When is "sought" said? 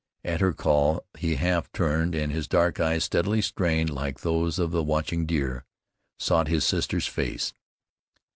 6.17-6.47